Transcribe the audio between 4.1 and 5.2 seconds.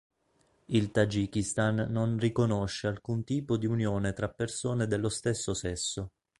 tra persone dello